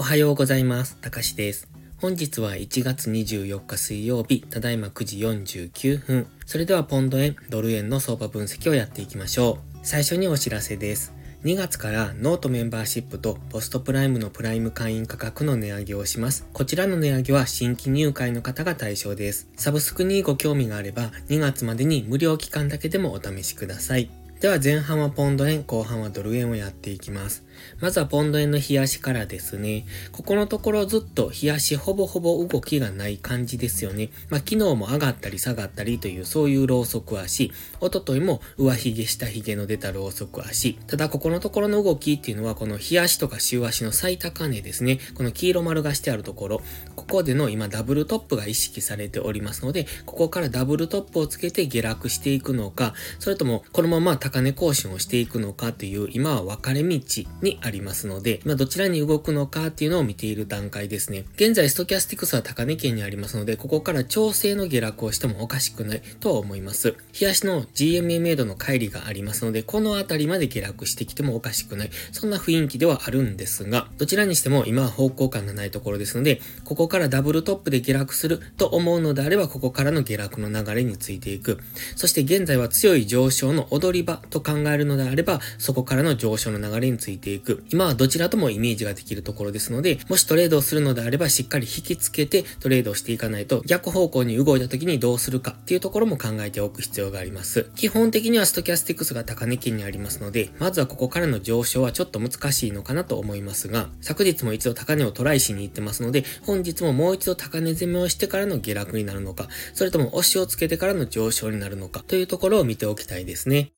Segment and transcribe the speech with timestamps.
[0.00, 0.96] おはようございます。
[1.02, 1.68] たかしです。
[1.98, 6.26] 本日は1月24日水曜日、ただいま9時49分。
[6.46, 9.78] それではポンド円、ドル円の相場分析をやっていきましょう。
[9.82, 11.12] 最初にお知らせです。
[11.44, 16.46] 2月からノートメンバーシップとポストプライムのプライム会員価格の値上げをします。
[16.54, 19.50] こちらの値上げは新規入会の方が対象です。
[19.56, 24.08] サブスクにご興味があれば2月までに無料期間だけでもお試しください。
[24.40, 27.44] では前半はポンド円、後半はドル円をやっていきます。
[27.80, 29.86] まずはポンド円の冷やしからですね。
[30.12, 34.10] ここのところずっと冷やしほぼほぼ動きがない感じですよね。
[34.28, 37.52] まあ昨日も上がったり下がったりというそういうローソク足。
[37.80, 40.74] おとといも上髭下髭の出たローソク足。
[40.86, 44.98] ただここのところの動きっていうのはこの冷やしとか週足の最高値ですね。
[45.14, 46.62] この黄色丸がしてあるところ。
[46.96, 57.00] ここでの今ダブルトップが意識されておりますので、ここからダブルトップをつけて下落していくのか、それともこのまま高値更新をしていくのかという今は分かれ道
[57.42, 61.24] ににありますので、まあ、どちらに動くのかっていうのを見ている段階ですね。
[61.34, 66.94] 現在ストキャスティクスは高値圏にありますので、ここから調整の下落をしてもおかしくないとは思います。
[67.18, 71.90] 冷やしの GMA ドの乖離がありますので、このあたりまで下落してきてもおかしくない。
[72.12, 81.58] そんな雰囲気ではあるんですが、どちらにしても今は方向感がないところですので、ここからダブルトップで下落すると思うのであれば、ここからの下落の流れについていく。
[81.96, 87.29] そして現在は強い上昇の踊り場と考えるのであれば、そこからの上昇の流れについていく。
[87.30, 97.70] ていく今はどちらともイメージができるところですので、もしトレードをするのであればしっかり引きつけてトレードをしていかないと逆方向に動いた時にどうするかっていうところも考えておく必要があります。
[97.76, 113.72] 基本的にはストキャスティクスが高値圏にありますので、まずはここからの上昇はちょっと難しいのかなと思いますが、昨日も一度高値をトライしに行ってますので、本日ももう一度高値攻めをしてからの下落になるのか、それとも押しをつけてからの上昇になるのかというところを見ておきたいですね。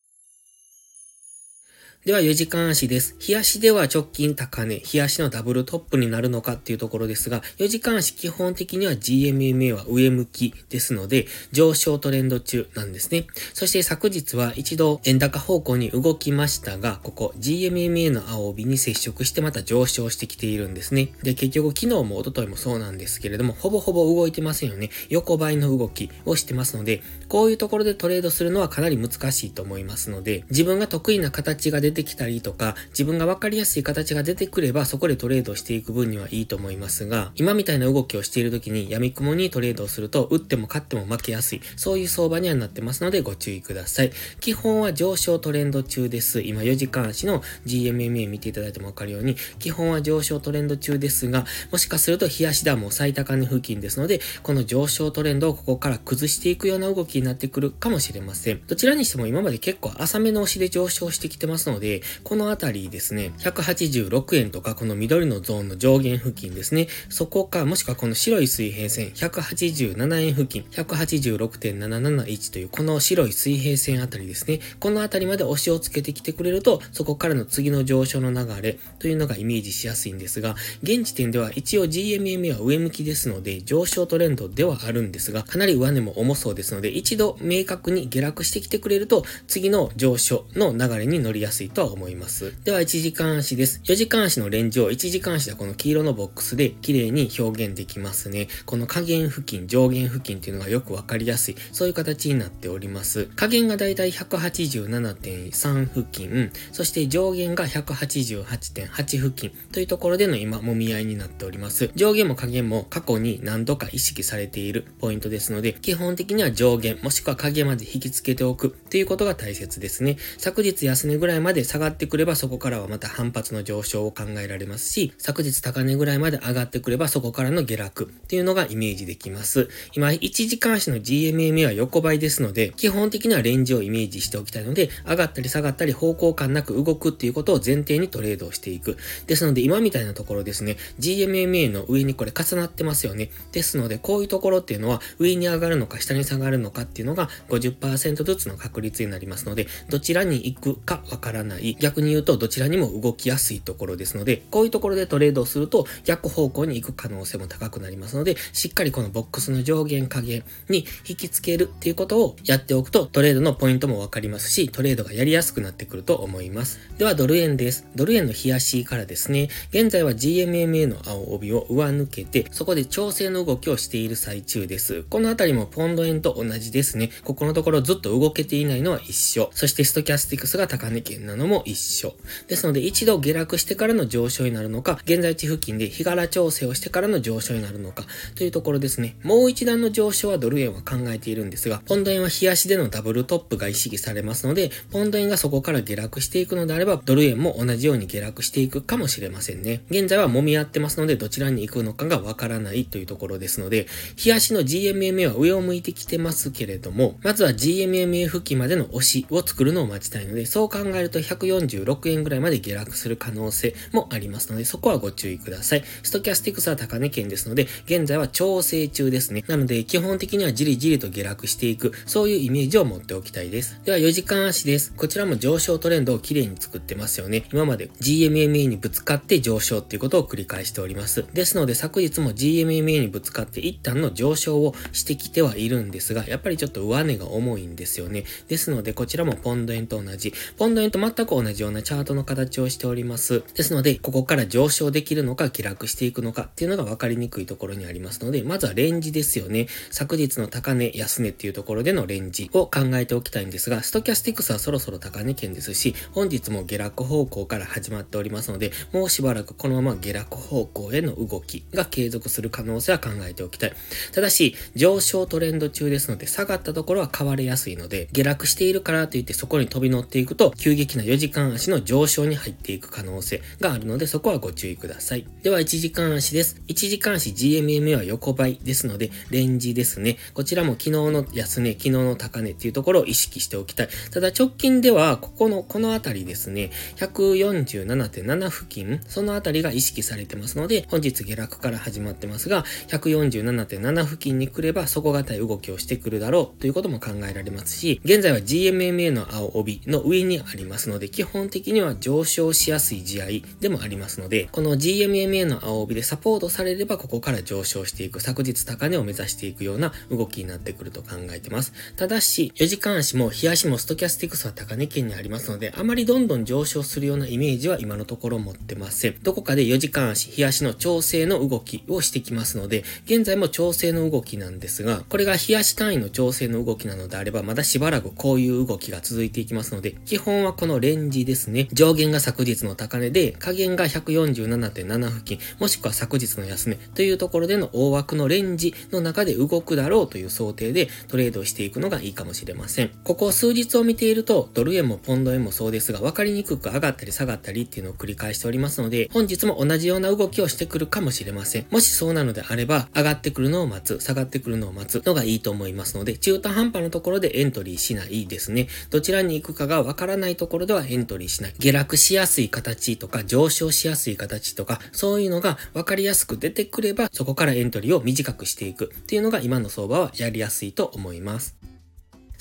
[2.04, 3.14] では4時間足です。
[3.20, 13.28] 日足では直近高値、日足のダブルトップになるのかっていうところですが、4時間足基本的には GMMA は上向きですので、上昇トレンド中なんですね。
[13.54, 21.12] そして昨日は一度円高方向に動きましたが、ここ GMMA の青帯に接触してまた上昇してきているんですね。
[21.22, 24.90] で、結局昨日も一昨日もそうなんですけれども、ほぼほぼ動いてませんよね。
[25.08, 44.12] 横ばいの動きをしてますので、こういうところでトレードするのはかなり難しいと思いますので、自分が得意な形が出出てきたりとか、自分がわかりやすい形が出てくれば、そこでトレードしていく分にはいいと思いますが、今みたいな動きをしている時に闇雲にトレードをすると、打っても勝っても負けやすい、そういう相場にはなってますのでご注意ください。
[44.40, 46.40] 基本は上昇トレンド中です。
[46.40, 58.62] 今4時間足の GMMA 見ていただいてもわかるように、基本は上昇トレンド中ですが、もしかすると日足ではも最高値付近ですので、この上昇トレンドをここから崩していくような動きになってくるかもしれません。
[58.66, 80.54] どちらにしても今まで結構浅めの押しで上昇してきてますので、で、このあたりですね、186円とかこの緑のゾーンの上限付近ですね、そこか、もしくはこの白い水平線、187円付近、186.771というこの白い水平線あたりですね、このあたりまで押しをつけてきてくれると、そこからの次の上昇の流れというのがイメージしやすいんですが、
[80.84, 92.54] 現時点では一応 GMMA は上向きですので、上昇トレンドではあるんですが、かなり上値も重そうですので、一度明確に下落してきてくれると、次の上昇の流れに乗りやすいとは思います。
[92.64, 93.80] では、1時間足です。
[93.84, 98.48] 4時間足のレンジを1時間足でこの黄色のボックスで綺麗に表現できますね。
[98.66, 103.28] この下限付近、上限付近っていうのがよくわかりやすい、そういう形になっております。
[103.34, 111.90] 下限がだいたい187.3付近、そして上限が188.8付近というところでの今、もみ合いになっております。
[111.94, 120.18] 上限も下限も過去に何度か意識されているポイントですので、基本的には上限、もしくは下限まで引き付けておくっていうことが大切ですね。
[120.38, 129.68] 昨日安値ぐらいまでで下がってくればそこからはまた反発の上昇を考えられますし、昨日高値ぐらいまで上がってくればそこからの下落っていうのがイメージできます。
[129.94, 138.96] 今、1時間足の GMMA は横ばいですので、基本的にはレンジをイメージしておきたいので、上がったり下がったり方向感なく動くっていうことを前提にトレードをしていく。
[139.28, 143.30] ですので、今みたいなところですね、GMMA の上にこれ重なってますよね。
[143.52, 151.76] ですので、こういうところっていうのは上に上がるのか下に下がるのかっていうのが50%ずつの確率になりますので、どちらに行くかわからないない。
[151.78, 166.80] 逆に言うとどちらにも動きやすいところですので、こういうところでトレードをすると逆方向に行く可能性も高くなりますので、しっかりこのボックスの上限下限に引き付けるっていうことをやっておくとトレードのポイントもわかりますし、トレードがやりやすくなってくると思います。
[166.98, 167.86] ではドル円です。
[167.94, 175.02] ドル円の冷やしからですね、現在は GMMA の青帯を上抜けて、そこで調整の動きをしている最中です。
[175.04, 177.10] このあたりもポンド円と同じですね。
[177.24, 179.50] ここのところずっと動けていないのは一緒。
[179.54, 182.14] そしてストキャスティクスが高値圏なののも一緒。
[182.48, 189.16] ですので、一度下落してからの上昇になるのか、現在地付近で日柄調整をしてからの上昇になるのか、というところですね。
[189.22, 199.82] もう一段の上昇はドル円は考えているんですが、ポンド円は日足でのダブルトップが意識されますので、ポンド円がそこから下落していくのであれば、ドル円も同じように下落していくかもしれませんね。
[199.90, 203.86] 現在は揉み合ってますので、どちらに行くのかがわからないというところですので、
[204.16, 215.84] 日足の GMMA は上を向いてきてますけれども、まずは GMMA 付近までの押しを作るのを待ちたいので、そう考えると146円ぐらいまで下落する可能性もありますので、そこはご注意ください。
[216.02, 219.44] ストキャスティクスは高値圏ですので、現在は調整中ですね。
[219.46, 223.80] なので、基本的にはじりじりと下落していく、そういうイメージを持っておきたいです。
[223.84, 224.92] では、4時間足です。
[224.96, 227.44] こちらも上昇トレンドをきれいに作ってますよね。
[227.52, 231.24] 今まで GMMA にぶつかって上昇っていうことを繰り返しております。
[231.32, 238.24] ですので、昨日も GMMA にぶつかって一旦の上昇をしてきてはいるんですが、やっぱりちょっと上値が重いんですよね。
[238.48, 243.44] ですので、こちらもポンド円と同じ、ポンド円と全く同じようなチャートの形をしております。
[243.54, 249.68] ですので、ここから上昇できるのか、下落していくのかっていうのが分かりにくいところにありますので、まずはレンジですよね。
[249.90, 263.72] 昨日の高値、安値っていうところでのレンジを考えておきたいんですが、ストキャスティクスはそろそろ高値圏ですし、本日も下落方向から始まっておりますので、もうしばらくこのまま下落方向への動きが継続する可能性は考えておきたい。
[264.12, 275.26] ただし、上昇トレンド中ですので、下がったところは変われやすいので、下落しているからといってそこに飛び乗っていくと、急激な4時間足の上昇に入っていく可能性があるので、そこはご注意ください。
[275.42, 276.60] では、1時間足です。
[276.68, 280.16] 1時間足 GMMA は横ばいですので、レンジですね。
[280.34, 283.88] こちらも昨日の安値、昨日の高値っていうところを意識しておきたい。
[284.10, 303.26] ただ直近では、ここの、このあたりですね、147.7付近、そのあたりが意識されてますので、本日下落から始まってますが、147.7付近に来れば底堅い動きをしてくるだろうということも考えられますし、現在は GMMA の青帯の上にありますのので、基本的には上昇しやすい試合
[303.60, 311.72] でもありますので、この GMMA の青帯でサポートされれば、ここから上昇していく、昨日高値を目指していくような動きになってくると考えてます。
[311.96, 319.16] ただし、4時間足も日足もストキャスティクスは高値圏にありますので、あまりどんどん上昇するようなイメージは今のところ持ってません。
[319.22, 331.68] どこかで4時間足、日足の調整の動きをしてきますので、現在も調整の動きなんですが、これが日足単位の調整の動きなのであれば、まだしばらくこういう動きが続いていきますので、基本はこのレンジですね。
[331.72, 342.90] 上限が昨日の高値で、下限が147.7付近、もしくは昨日の安値というところでの大枠のレンジの中で動くだろうという想定でトレードをしていくのがいいかもしれません。
[343.04, 351.66] ここ数日を見ていると、ドル円もポンド円もそうですが、分かりにくく上がったり下がったりっていうのを繰り返しておりますので、本日も同じような動きをしてくるかもしれません。
[351.70, 358.66] もしそうなのであれば、上がってくるのを待つ、下がってくるのを待つのがいいと思いますので、中途半端なところでエントリーしないですね。
[358.90, 361.54] どちらに行くかが分からないところではエントリーしない。
[361.58, 371.56] 下落しやすい形とか、上昇しやすい形とか、そういうのが分かりやすく出てくれば、そこからエントリーを短くしていくっていうのが今の相場はやりやすいと思います。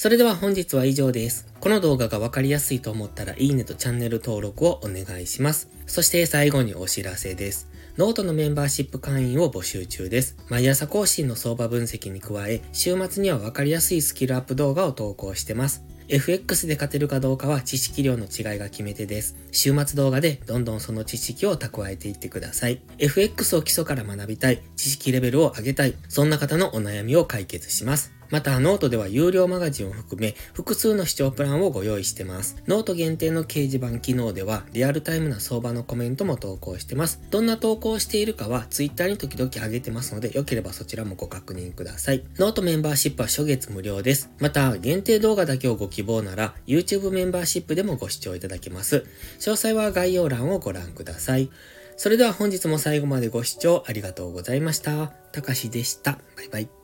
[0.02, 1.46] それでは本日は以上です。
[1.60, 5.70] この動画がわかりやすいと思ったらいいねとチャンネル登録をお願いします。
[5.86, 7.68] そして最後にお知らせです。
[7.98, 10.38] ノートのメンバーシップ会員を募集中です。
[10.50, 15.84] 毎朝更新の相場分析に加え、週末にはわかりやすいスキルアップ動画を投稿してます。
[16.08, 19.36] FX で勝てるかどうかは知識量の違いが決め手です。
[19.52, 22.82] 週末動画でどんどんその知識を蓄えていってください。
[22.98, 28.21] FX を基礎から学びたい、知識レベルを上げたい、そんな方のお悩みを解決します。
[28.32, 32.56] また、ノートでは有料マガジンを含め、複数の視聴プランをご用意してます。
[32.66, 37.22] ノート限定の掲示板機能では、リアルタイムな相場のコメントも投稿してます。
[37.30, 42.24] どんな投稿をしているかは、Twitter に時々上げてますので、よければそちらもご確認ください。
[42.38, 44.30] ノートメンバーシップは初月無料です。
[44.40, 49.06] また、限定動画だけをご希望なら、YouTube メンバーシップでもご視聴いただけます。
[49.40, 51.50] 詳細は概要欄をご覧ください。
[51.98, 55.08] それでは本日も最後までご視聴ありがとうございました。
[55.32, 56.14] たかしでした。
[56.36, 56.81] バイバイ。